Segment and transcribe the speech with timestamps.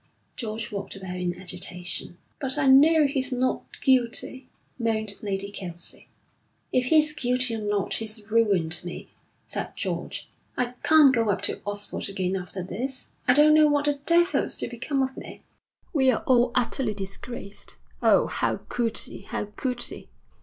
[0.35, 2.17] George walked about in agitation.
[2.39, 4.47] 'But I know he's not guilty,'
[4.79, 6.07] moaned Lady Kelsey.
[6.73, 9.11] 'If he's guilty or not he's ruined me,'
[9.45, 10.27] said George.
[10.57, 13.09] 'I can't go up to Oxford again after this.
[13.27, 15.43] I don't know what the devil's to become of me.
[15.93, 17.75] We're all utterly disgraced.
[18.01, 19.21] Oh, how could he!
[19.21, 20.09] How could he!'